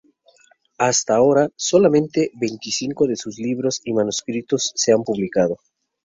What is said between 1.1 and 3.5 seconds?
ahora, solamente veinticinco de sus